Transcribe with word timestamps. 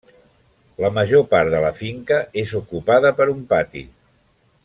La 0.83 0.89
major 0.95 1.25
part 1.33 1.51
de 1.55 1.59
la 1.65 1.69
finca 1.81 2.17
és 2.45 2.55
ocupada 2.61 3.13
per 3.21 3.31
un 3.35 3.47
pati. 3.53 3.87